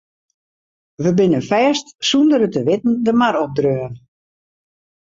[1.03, 3.93] We binne fêst sûnder it te witten de mar opdreaun.